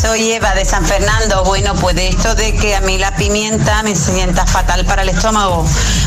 Soy 0.01 0.33
Eva 0.33 0.55
de 0.55 0.67
San 0.67 0.85
Fernando. 0.85 1.45
Bueno, 1.45 1.75
pues 1.81 1.97
de 1.97 2.09
esto 2.09 2.35
de 2.35 2.55
que 2.55 2.77
a 2.77 2.83
mí 2.83 2.99
la 2.99 3.17
pimienta 3.17 3.83
me 3.83 3.97
sienta 3.97 4.47
fatal 4.47 4.85
para 4.85 5.03
el 5.03 5.09
estómago. 5.09 5.67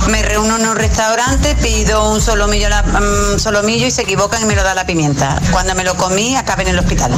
Me 0.10 0.22
reúno 0.22 0.58
en 0.58 0.68
un 0.68 0.76
restaurante, 0.76 1.56
pido 1.56 2.12
un 2.14 2.22
solomillo, 2.22 2.70
la, 2.70 2.84
um, 2.84 3.39
solomillo 3.39 3.86
y 3.88 3.91
se 3.91 4.01
equivocan 4.03 4.41
y 4.41 4.45
me 4.45 4.55
lo 4.55 4.63
da 4.63 4.73
la 4.75 4.85
pimienta. 4.85 5.41
Cuando 5.51 5.73
me 5.75 5.83
lo 5.83 5.95
comí, 5.95 6.35
acabé 6.35 6.63
en 6.63 6.69
el 6.69 6.79
hospital. 6.79 7.11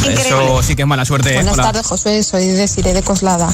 Increíble. 0.00 0.44
Eso 0.44 0.62
sí 0.62 0.74
que 0.76 0.82
es 0.82 0.88
mala 0.88 1.04
suerte. 1.04 1.34
Buenas 1.34 1.54
Hola. 1.54 1.64
tardes, 1.64 1.86
Josué. 1.86 2.22
Soy 2.22 2.46
de 2.48 2.66
Siré 2.68 2.92
de 2.94 3.02
Coslada. 3.02 3.48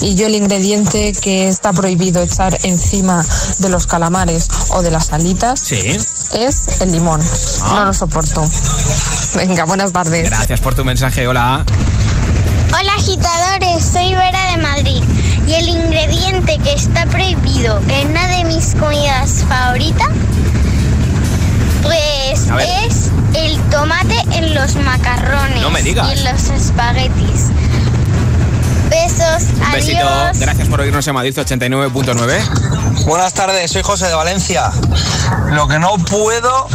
Y 0.00 0.14
yo 0.14 0.26
el 0.26 0.34
ingrediente 0.34 1.12
que 1.12 1.48
está 1.48 1.72
prohibido 1.74 2.22
echar 2.22 2.58
encima 2.62 3.24
de 3.58 3.68
los 3.68 3.86
calamares 3.86 4.48
o 4.70 4.80
de 4.82 4.90
las 4.90 5.12
alitas 5.12 5.60
Sí. 5.60 5.76
es 6.32 6.80
el 6.80 6.92
limón. 6.92 7.20
No 7.68 7.84
lo 7.84 7.92
soporto. 7.92 8.48
Venga, 9.34 9.64
buenas 9.66 9.92
tardes. 9.92 10.30
Gracias 10.30 10.60
por 10.60 10.74
tu 10.74 10.84
mensaje. 10.86 11.28
Hola. 11.28 11.64
Hola 12.72 12.92
agitadores, 12.94 13.84
soy 13.84 14.14
Vera 14.14 14.52
de 14.52 14.56
Madrid 14.62 15.02
y 15.46 15.52
el 15.54 15.68
ingrediente 15.68 16.58
que 16.62 16.72
está 16.72 17.04
prohibido 17.06 17.78
en 17.88 18.10
una 18.10 18.26
de 18.28 18.44
mis 18.44 18.74
comidas 18.76 19.44
favoritas 19.48 20.08
pues 21.82 22.48
es 22.88 23.10
el 23.34 23.58
tomate 23.70 24.18
en 24.32 24.54
los 24.54 24.76
macarrones 24.76 25.60
No 25.62 25.70
me 25.70 25.82
digas. 25.82 26.08
y 26.08 26.18
en 26.18 26.24
los 26.24 26.44
espaguetis. 26.50 27.46
Besos, 28.88 29.42
Un 29.64 29.72
besito. 29.72 29.98
adiós. 30.08 30.38
Gracias 30.40 30.68
por 30.68 30.80
oírnos 30.80 31.06
en 31.06 31.14
Madrid 31.14 31.32
89.9. 31.38 33.04
Buenas 33.06 33.32
tardes, 33.34 33.70
soy 33.70 33.82
José 33.82 34.06
de 34.08 34.14
Valencia. 34.14 34.70
Lo 35.52 35.68
que 35.68 35.78
no 35.78 35.94
puedo 35.98 36.66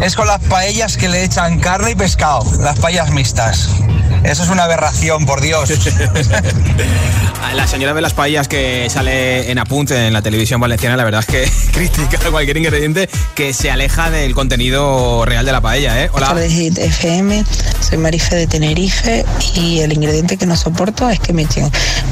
es 0.00 0.16
con 0.16 0.26
las 0.26 0.40
paellas 0.40 0.96
que 0.96 1.08
le 1.08 1.22
echan 1.24 1.60
carne 1.60 1.92
y 1.92 1.94
pescado, 1.94 2.44
las 2.60 2.78
paellas 2.80 3.10
mixtas. 3.10 3.68
Eso 4.24 4.42
es 4.42 4.48
una 4.50 4.64
aberración, 4.64 5.26
por 5.26 5.40
Dios. 5.40 5.70
La 7.54 7.66
señora 7.66 7.94
de 7.94 8.00
las 8.00 8.12
paellas 8.12 8.46
que 8.46 8.88
sale 8.90 9.50
en 9.50 9.58
Apunte 9.58 10.06
en 10.06 10.12
la 10.12 10.22
televisión 10.22 10.60
valenciana, 10.60 10.96
la 10.96 11.04
verdad 11.04 11.24
es 11.26 11.26
que 11.26 11.50
critica 11.72 12.18
cualquier 12.30 12.58
ingrediente 12.58 13.08
que 13.34 13.52
se 13.52 13.70
aleja 13.70 14.10
del 14.10 14.34
contenido 14.34 15.24
real 15.24 15.44
de 15.44 15.52
la 15.52 15.60
paella, 15.60 16.04
¿eh? 16.04 16.10
Hola. 16.12 16.28
tardes, 16.28 16.52
Hit 16.52 16.78
FM. 16.78 17.44
Soy 17.80 17.98
Marife 17.98 18.36
de 18.36 18.46
Tenerife 18.46 19.24
y 19.54 19.80
el 19.80 19.92
ingrediente 19.92 20.36
que 20.36 20.46
no 20.46 20.54
soporto 20.54 21.08
es 21.10 21.18
que 21.18 21.32
me 21.32 21.42
echen 21.42 21.70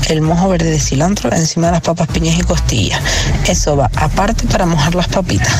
el 0.09 0.23
mojo 0.23 0.49
verde 0.49 0.71
de 0.71 0.81
cilantro 0.81 1.31
encima 1.33 1.67
de 1.67 1.75
las 1.75 1.83
papas, 1.83 2.09
piñas 2.09 2.37
y 2.39 2.43
costillas. 2.43 3.01
Eso 3.47 3.77
va 3.77 3.91
aparte 3.95 4.47
para 4.47 4.67
mojar 4.67 4.95
las 4.95 5.09
papitas. 5.09 5.53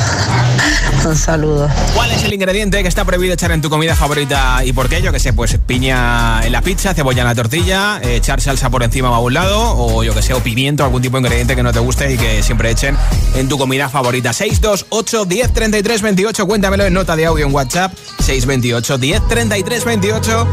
Un 1.05 1.15
saludo. 1.15 1.69
¿Cuál 1.95 2.11
es 2.11 2.23
el 2.23 2.33
ingrediente 2.33 2.81
que 2.81 2.87
está 2.87 3.05
prohibido 3.05 3.33
echar 3.33 3.51
en 3.51 3.61
tu 3.61 3.69
comida 3.69 3.95
favorita 3.95 4.63
y 4.65 4.73
por 4.73 4.89
qué? 4.89 5.01
Yo 5.01 5.11
que 5.11 5.19
sé, 5.19 5.33
pues 5.33 5.57
piña 5.65 6.41
en 6.45 6.51
la 6.51 6.61
pizza, 6.61 6.93
cebolla 6.93 7.21
en 7.21 7.27
la 7.27 7.35
tortilla, 7.35 7.99
eh, 8.01 8.17
echar 8.17 8.41
salsa 8.41 8.69
por 8.69 8.83
encima 8.83 9.09
o 9.11 9.15
a 9.15 9.19
un 9.19 9.33
lado, 9.33 9.75
o 9.77 10.03
yo 10.03 10.13
que 10.13 10.21
sé, 10.21 10.33
o 10.33 10.39
pimiento, 10.39 10.83
algún 10.83 11.01
tipo 11.01 11.17
de 11.17 11.21
ingrediente 11.21 11.55
que 11.55 11.63
no 11.63 11.71
te 11.71 11.79
guste 11.79 12.13
y 12.13 12.17
que 12.17 12.43
siempre 12.43 12.71
echen 12.71 12.97
en 13.35 13.47
tu 13.47 13.57
comida 13.57 13.89
favorita. 13.89 14.33
628 14.33 15.25
10 15.25 15.53
33 15.53 16.01
28, 16.01 16.47
cuéntamelo 16.47 16.85
en 16.85 16.93
nota 16.93 17.15
de 17.15 17.25
audio 17.25 17.45
en 17.45 17.53
WhatsApp. 17.53 17.93
628 18.19 18.97
10 18.97 19.27
33 19.27 19.85
28. 19.85 20.47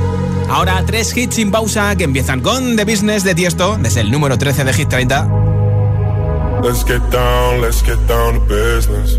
Ahora 0.49 0.83
tres 0.87 1.17
hits 1.17 1.35
sin 1.35 1.51
pausa 1.51 1.97
que 1.97 2.05
empiezan 2.05 2.41
con 2.41 2.77
The 2.77 2.85
Business 2.85 3.25
de 3.25 3.35
Tiesto, 3.35 3.77
desde 3.81 4.01
el 4.03 4.11
número 4.11 4.39
13 4.39 4.65
de 4.65 4.73
Hit 4.73 4.89
30. 4.89 5.29
Let's 6.63 6.85
get 6.85 7.03
down, 7.11 7.61
let's 7.61 7.83
get 7.83 7.99
down 8.07 8.35
to 8.35 8.41
business. 8.47 9.19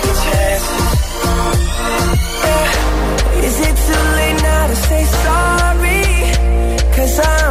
time. 7.21 7.50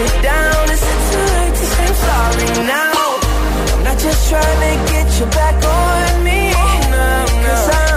you 0.00 0.22
down. 0.22 0.64
Is 0.74 0.82
it 0.92 1.00
too 1.10 1.26
late 1.36 1.54
to 1.60 1.66
say 1.72 1.86
I'm 1.90 1.98
sorry 2.08 2.48
now? 2.66 2.92
I'm 3.74 3.84
not 3.84 3.98
just 3.98 4.20
trying 4.30 4.60
to 4.66 4.72
get 4.92 5.06
you 5.18 5.26
back 5.26 5.56
on 5.64 6.24
me. 6.24 6.40
No, 6.52 6.96
no. 6.96 7.46
Cause 7.46 7.68
I'm 7.68 7.89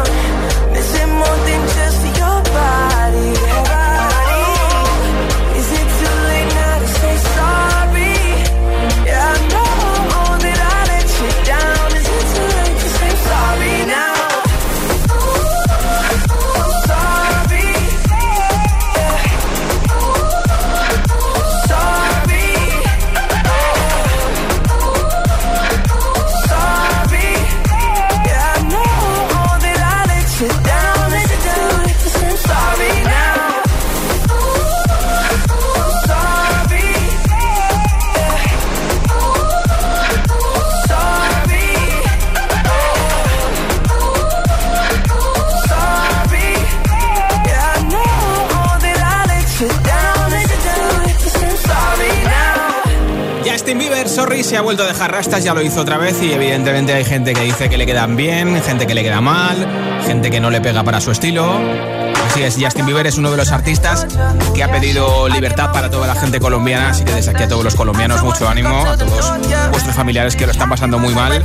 sorry, 54.14 54.44
se 54.44 54.56
ha 54.58 54.62
vuelto 54.62 54.84
a 54.84 54.88
dejar 54.88 55.12
rastas, 55.12 55.44
ya 55.44 55.56
lo 55.56 55.62
hizo 55.64 55.82
otra 55.82 55.98
vez 55.98 56.22
y 56.22 56.32
evidentemente 56.32 56.94
hay 56.94 57.04
gente 57.04 57.34
que 57.34 57.42
dice 57.42 57.68
que 57.68 57.80
le 57.80 57.86
quedan 57.88 58.16
bien, 58.16 58.62
gente 58.62 58.86
que 58.86 58.94
le 58.94 59.02
queda 59.02 59.22
mal, 59.22 59.58
gente 60.06 60.30
que 60.30 60.40
no 60.40 60.52
le 60.52 60.62
pega 60.62 60.84
para 60.84 61.02
su 61.02 61.10
estilo. 61.10 62.03
Así 62.34 62.42
es, 62.42 62.58
Justin 62.60 62.88
Bieber 62.88 63.06
es 63.06 63.20
uno 63.20 63.30
de 63.30 63.38
los 63.38 63.52
artistas 63.52 64.08
que 64.56 64.64
ha 64.64 64.72
pedido 64.72 65.30
libertad 65.30 65.72
para 65.72 65.92
toda 65.92 66.08
la 66.08 66.16
gente 66.16 66.40
colombiana, 66.40 66.90
así 66.90 67.04
que 67.04 67.14
desde 67.14 67.30
aquí 67.30 67.44
a 67.44 67.48
todos 67.48 67.64
los 67.64 67.76
colombianos 67.76 68.24
mucho 68.24 68.50
ánimo, 68.50 68.84
a 68.88 68.98
todos 68.98 69.34
vuestros 69.70 69.96
familiares 69.96 70.36
que 70.36 70.48
lo 70.48 70.52
están 70.52 70.68
pasando 70.68 70.98
muy 70.98 71.14
mal. 71.14 71.44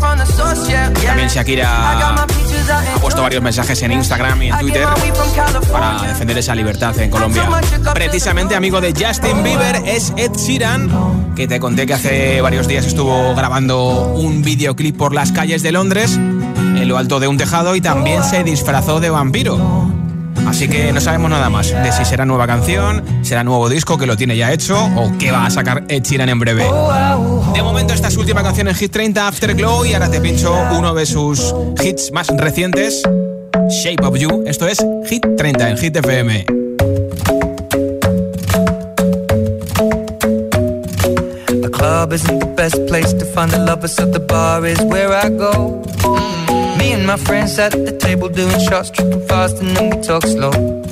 También 1.05 1.29
Shakira 1.29 2.23
ha 2.23 2.27
puesto 3.03 3.21
varios 3.21 3.43
mensajes 3.43 3.83
en 3.83 3.93
Instagram 3.93 4.41
y 4.41 4.49
en 4.49 4.59
Twitter 4.61 4.89
para 5.71 6.01
defender 6.05 6.39
esa 6.39 6.55
libertad 6.55 6.99
en 6.99 7.11
Colombia. 7.11 7.47
Precisamente 7.93 8.57
amigo 8.57 8.81
de 8.81 8.95
Justin 8.95 9.43
Bieber 9.43 9.83
es 9.85 10.15
Ed 10.17 10.33
Sheeran, 10.39 11.35
que 11.37 11.47
te 11.47 11.61
conté 11.61 11.87
que 11.87 11.93
hace 11.93 12.41
varios 12.41 12.67
días 12.67 12.87
estuvo 12.87 13.35
grabando 13.35 14.07
un 14.15 14.41
videoclip 14.41 14.97
por 14.97 15.13
las 15.13 15.33
calles 15.33 15.63
de 15.63 15.71
Londres, 15.71 16.17
en 16.17 16.89
lo 16.89 16.97
alto 16.97 17.21
de 17.21 17.29
un 17.29 17.37
tejado, 17.37 17.77
y 17.77 17.83
también 17.83 18.25
se 18.25 18.43
disfrazó 18.43 19.01
de 19.01 19.11
vampiro. 19.11 19.98
Así 20.49 20.67
que 20.67 20.93
no 20.95 21.01
sabemos 21.01 21.29
nada 21.29 21.51
más 21.51 21.71
de 21.71 21.93
si 21.93 22.07
será 22.07 22.25
nueva 22.25 22.47
canción, 22.47 23.05
será 23.23 23.45
nuevo 23.45 23.69
disco 23.69 23.99
que 23.99 24.07
lo 24.07 24.17
tiene 24.17 24.35
ya 24.35 24.51
hecho 24.51 24.83
o 24.97 25.13
qué 25.19 25.31
va 25.31 25.45
a 25.45 25.51
sacar 25.51 25.85
Ed 25.89 26.03
Sheeran 26.03 26.31
en 26.31 26.39
breve. 26.39 26.65
De 27.55 27.63
momento 27.63 27.93
esta 27.93 28.09
es 28.09 28.15
su 28.15 28.21
última 28.21 28.43
canción 28.43 28.67
en 28.67 28.75
Hit 28.75 28.91
30 28.91 29.29
Afterglow 29.29 29.85
y 29.85 29.93
ahora 29.93 30.11
te 30.11 30.23
pincho 30.23 30.57
uno 30.73 30.95
de 30.95 31.05
sus 31.05 31.55
hits 31.85 32.13
más 32.13 32.29
recientes, 32.29 33.03
Shape 33.69 34.03
of 34.05 34.17
You. 34.17 34.45
Esto 34.47 34.67
es 34.67 34.79
Hit 35.09 35.23
30 35.37 35.69
en 35.69 35.77
Hit 35.77 35.97
FM. 35.97 36.47
The 41.61 41.71
club 41.71 42.13
isn't 42.15 42.41
the 42.41 42.55
best 42.57 42.87
place 42.87 43.13
to 43.13 43.27
find 43.27 43.51
the 43.51 43.59
lovers, 43.59 43.95
so 43.95 44.07
the 44.11 44.19
bar 44.19 44.65
is 44.67 44.81
where 44.81 45.13
I 45.13 45.29
go. 45.29 45.83
Me 46.79 46.93
and 46.93 47.07
my 47.07 47.17
friends 47.17 47.59
at 47.59 47.73
the 47.73 47.97
table 47.99 48.29
doing 48.29 48.61
shots, 48.61 48.91
tripping 48.91 49.27
fast, 49.27 49.59
and 49.61 49.77
then 49.77 49.91
we 49.91 50.03
talk 50.03 50.23
slow. 50.23 50.78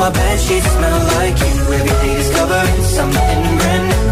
Now 0.00 0.08
my 0.08 0.12
bed 0.14 0.40
sheets 0.40 0.64
smell 0.64 1.00
like 1.18 1.38
you. 1.44 1.56
Every 1.76 1.94
day 2.00 2.14
discovering 2.16 2.82
something 2.96 3.40
brand 3.60 3.84
new. 3.90 4.08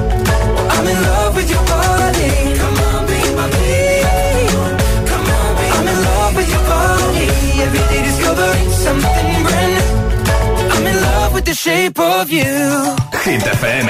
I'm 0.74 0.86
in 0.86 1.00
love 1.02 1.34
with 1.34 1.48
your 1.48 1.64
body. 1.64 2.28
Come 2.60 2.76
on, 2.88 3.06
be 3.08 3.18
my 3.40 3.48
baby. 3.56 4.52
Come 5.08 5.26
on, 5.38 5.50
be 5.56 5.64
I'm 5.76 5.88
in 5.88 5.98
love 6.08 6.36
with 6.36 6.50
your 6.54 6.64
body. 6.68 7.26
Every 7.64 7.84
day 7.88 8.02
discovering 8.04 8.68
something 8.84 9.42
brand 9.48 9.72
new. 9.76 10.74
I'm 10.74 10.86
in 10.92 10.96
love 11.08 11.32
with 11.32 11.46
the 11.46 11.54
shape 11.54 11.98
of 11.98 12.28
you. 12.28 12.52
Hit 13.24 13.40
FM, 13.56 13.86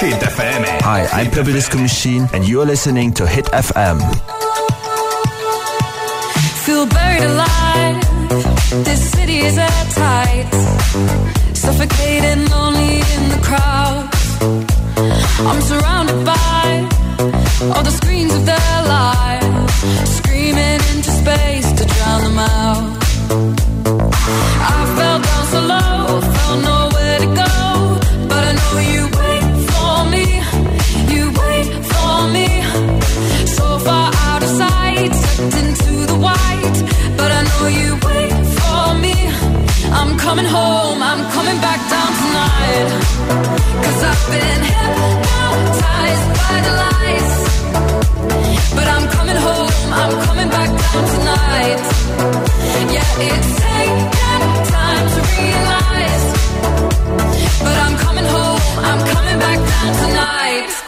Hit 0.00 0.20
FM. 0.20 0.62
Hi, 0.82 1.06
I'm 1.14 1.30
Purple 1.30 1.54
Disco 1.54 1.78
Machine, 1.78 2.28
and 2.34 2.46
you're 2.46 2.66
listening 2.66 3.14
to 3.14 3.26
Hit 3.26 3.46
FM. 3.46 3.98
Feel 6.66 6.84
buried 6.86 7.22
alive 7.22 8.17
This 8.28 9.10
city 9.12 9.38
is 9.38 9.56
airtight. 9.56 10.52
Suffocating, 11.54 12.46
lonely 12.50 12.96
in 13.14 13.22
the 13.34 13.40
crowd. 13.42 14.08
I'm 15.50 15.60
surrounded 15.62 16.24
by 16.26 16.88
all 17.74 17.82
the 17.82 17.90
screens 17.90 18.34
of 18.34 18.44
their 18.44 18.78
lives. 18.96 20.12
Screaming 20.18 20.80
into 20.92 21.10
space 21.22 21.72
to 21.78 21.84
drown 21.86 22.20
them 22.24 22.38
out. 22.38 22.98
I 24.74 24.78
fell 24.96 25.18
down 25.28 25.44
so 25.52 25.60
low, 25.74 26.20
felt 26.20 26.60
nowhere 26.72 27.18
to 27.24 27.28
go. 27.44 27.54
But 28.28 28.42
I 28.50 28.52
know 28.60 28.74
you 28.92 29.02
wait 29.20 29.44
for 29.72 29.94
me. 30.12 30.26
You 31.14 31.22
wait 31.42 31.68
for 31.92 32.14
me. 32.36 32.48
So 33.56 33.78
far 33.78 34.12
out 34.28 34.42
of 34.42 34.50
sight, 34.62 35.12
sucked 35.14 35.56
into 35.62 35.92
the 36.10 36.18
white. 36.26 36.78
But 37.16 37.30
I 37.32 37.42
know 37.48 37.66
you 37.68 38.07
coming 40.28 40.44
home, 40.44 41.02
I'm 41.02 41.22
coming 41.32 41.58
back 41.58 41.80
down 41.88 42.10
tonight. 42.22 42.90
Cause 43.84 44.00
I've 44.10 44.24
been 44.34 44.62
hypnotized 44.72 46.28
by 46.40 46.56
the 46.66 46.72
lights. 46.84 47.36
But 48.76 48.86
I'm 48.94 49.06
coming 49.16 49.38
home, 49.48 49.92
I'm 50.00 50.14
coming 50.28 50.48
back 50.56 50.70
down 50.82 51.02
tonight. 51.14 51.82
Yeah, 52.94 53.26
it's 53.28 53.52
taken 53.64 54.42
time 54.76 55.04
to 55.14 55.20
realize. 55.38 56.26
But 57.64 57.76
I'm 57.84 57.96
coming 58.04 58.28
home, 58.36 58.64
I'm 58.88 59.00
coming 59.14 59.38
back 59.44 59.58
down 59.72 59.90
tonight. 60.02 60.87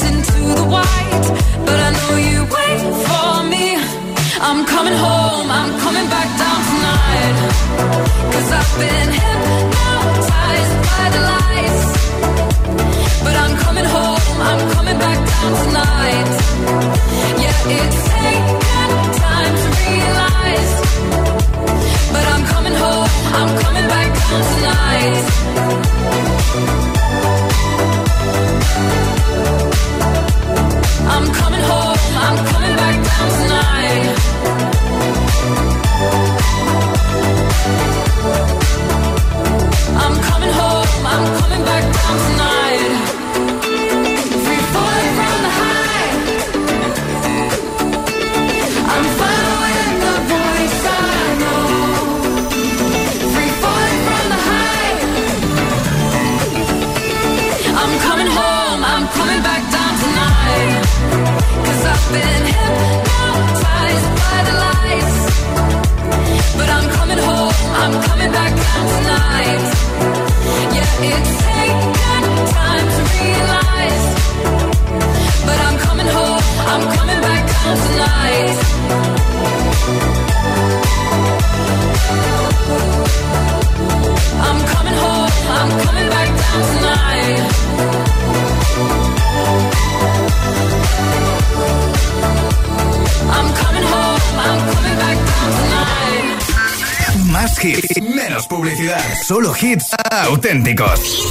white. 0.71 1.25
But 1.67 1.77
I 1.87 1.89
know 1.97 2.11
you 2.29 2.39
wait 2.55 2.81
for 3.05 3.31
me. 3.51 3.65
I'm 4.47 4.61
coming 4.73 4.97
home, 5.05 5.47
I'm 5.59 5.71
coming 5.83 6.07
back 6.15 6.29
down 6.41 6.59
tonight. 6.71 7.35
Cause 8.33 8.49
I've 8.59 8.73
been 8.81 9.09
hypnotized 9.19 10.75
by 10.89 11.05
the 11.15 11.21
lights. 11.31 11.83
But 13.25 13.35
I'm 13.43 13.53
coming 13.65 13.87
home, 13.95 14.37
I'm 14.49 14.61
coming 14.75 14.97
back 15.05 15.19
down 15.31 15.51
tonight. 15.65 15.90
Hits 99.71 99.95
auténticos. 100.27 101.30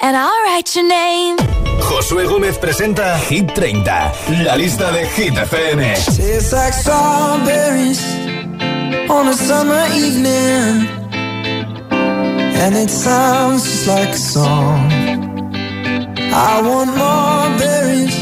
and 0.00 0.16
I'll 0.16 0.42
write 0.44 0.74
your 0.74 0.86
name. 0.86 1.36
Josué 1.88 2.24
Gómez 2.26 2.58
presenta 2.58 3.16
Hit 3.18 3.52
30, 3.54 4.12
la 4.44 4.56
lista 4.56 4.90
de 4.92 5.06
Hit 5.06 5.36
FM. 5.36 5.80
Tastes 6.16 6.52
like 6.52 6.72
strawberries 6.72 8.02
on 9.08 9.28
a 9.28 9.34
summer 9.34 9.86
evening. 9.94 10.88
And 12.62 12.76
it 12.76 12.90
sounds 12.90 13.64
just 13.64 13.86
like 13.86 14.10
a 14.10 14.18
song. 14.18 14.92
I 16.32 16.62
want 16.62 16.90
more 16.96 17.58
berries 17.58 18.16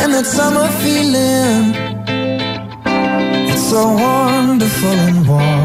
and 0.00 0.12
that 0.14 0.26
summer 0.26 0.66
feeling. 0.82 1.74
It's 3.50 3.68
so 3.70 3.92
wonderful 3.92 4.90
and 4.90 5.28
warm. 5.28 5.63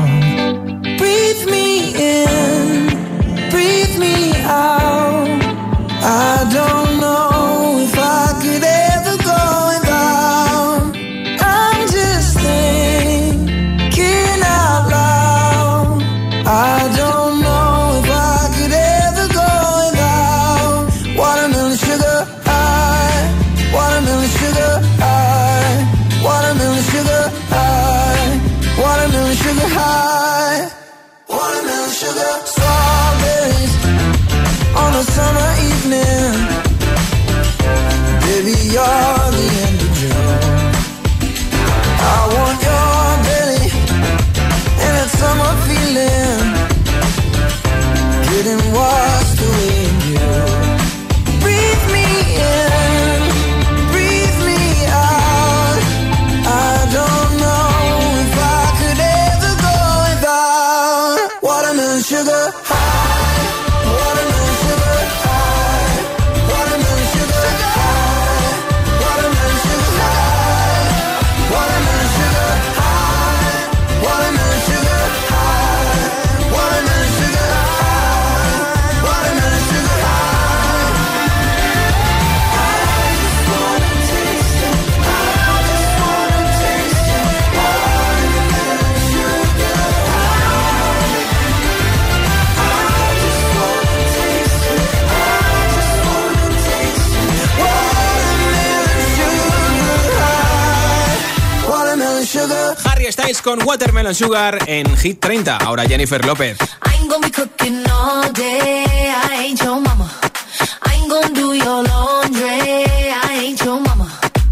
how 4.49 5.25
I 6.01 6.49
don't 6.51 6.88
Con 103.37 103.61
Watermelon 103.63 104.15
Sugar 104.15 104.57
en 104.65 104.97
Hit 104.97 105.19
30. 105.19 105.57
Ahora 105.57 105.85
Jennifer 105.87 106.25
López. 106.25 106.57
I 106.81 106.95
ain't 106.95 107.11
gonna 107.11 107.27
be 107.27 107.31
cooking 107.31 107.83
all 107.87 108.33
day. 108.33 108.83
I 108.87 109.45
ain't 109.45 109.61
your 109.61 109.79
mama. 109.79 110.09
I 110.81 110.95
ain't 110.95 111.07
gonna 111.07 111.29
do 111.35 111.53
your 111.53 111.83
laundry. 111.83 112.41
I 112.43 113.41
ain't 113.43 113.61
your 113.63 113.79
mama. 113.81 114.09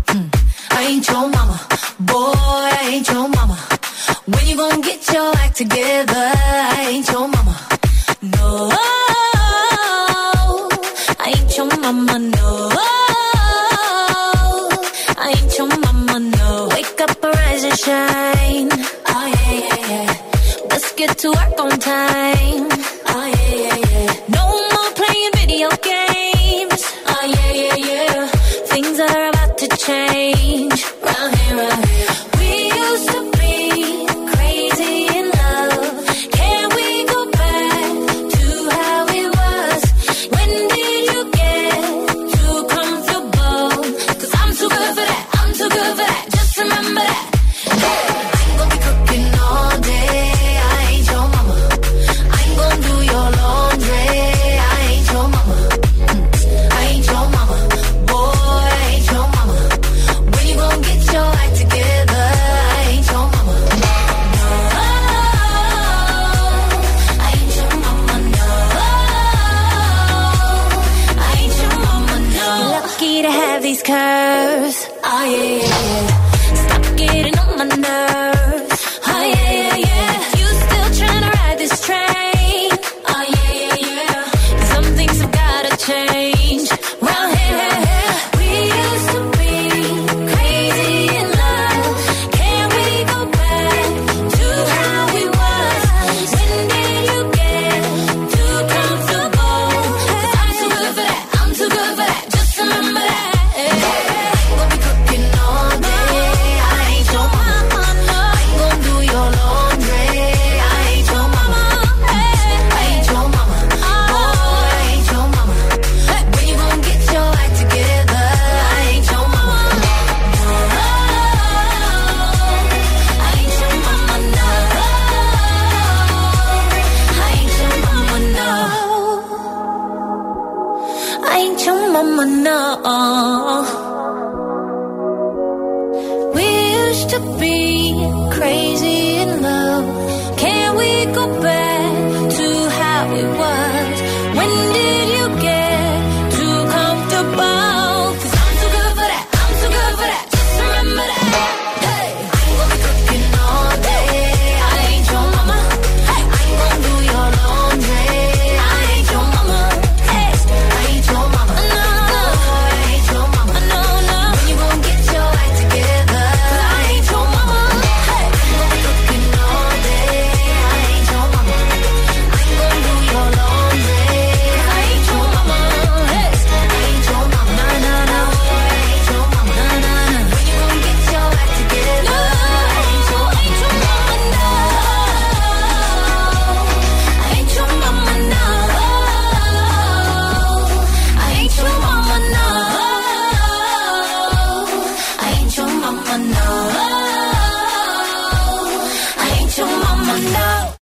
Hmm. 0.09 0.29
I 0.69 0.83
ain't 0.85 1.07
your 1.09 1.27
mama. 1.27 1.59
Boy, 1.97 2.33
I 2.35 2.89
ain't 2.93 3.09
your 3.09 3.27
mama. 3.27 3.57
When 4.27 4.45
you 4.45 4.55
gonna 4.55 4.79
get 4.83 5.11
your 5.11 5.35
act 5.37 5.57
together? 5.57 6.31
I 6.35 6.87
ain't 6.91 7.09
your 7.09 7.27
mama. 7.27 7.57
No, 8.21 8.69
I 11.19 11.33
ain't 11.35 11.57
your 11.57 11.65
mama. 11.81 12.19
No. 12.19 12.66
Oh 19.05 19.27
yeah, 19.27 19.75
yeah. 19.87 20.67
Let's 20.69 20.91
get 20.93 21.15
to 21.19 21.29
work 21.29 21.59
on 21.59 21.79
time. 21.79 22.76